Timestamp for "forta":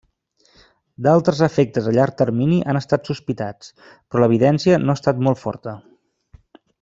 5.47-5.75